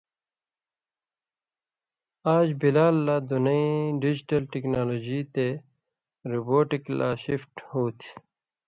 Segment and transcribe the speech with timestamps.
[2.35, 3.65] آژ بلال لہ دُنئ
[4.01, 5.47] ڈیجیٹل ٹیکنالوجی تے
[6.31, 8.09] روبوٹک لا شفٹ ہوتھی،